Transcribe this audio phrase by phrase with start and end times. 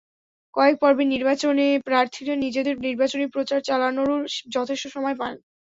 [0.53, 4.17] কয়েক পর্বের নির্বাচনে প্রার্থীরা নিজেদের নির্বাচনি প্রচার চালানোরও
[4.55, 5.33] যথেষ্ট সময় পান।